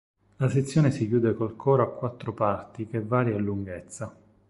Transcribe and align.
La 0.37 0.49
sezione 0.49 0.89
si 0.89 1.07
chiude 1.07 1.35
col 1.35 1.55
coro 1.55 1.83
a 1.83 1.91
quattro 1.91 2.33
parti 2.33 2.87
che 2.87 3.03
varia 3.03 3.35
in 3.35 3.43
lunghezza. 3.43 4.17